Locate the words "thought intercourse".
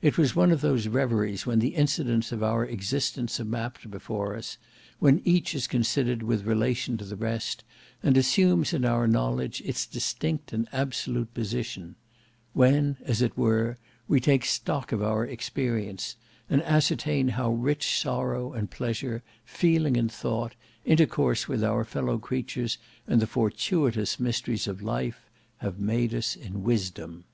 20.10-21.48